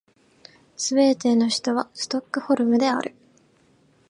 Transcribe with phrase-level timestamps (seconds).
[0.77, 3.13] スウェーデンの首都はストックホルムである